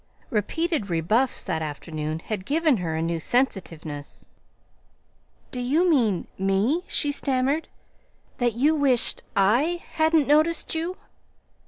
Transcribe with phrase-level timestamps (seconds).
[0.31, 4.27] Repeated rebuffs that afternoon had given her a new sensitiveness.
[5.51, 7.67] "Do you mean me?" she stammered.
[8.39, 10.97] "That you wished I hadn't noticed you?"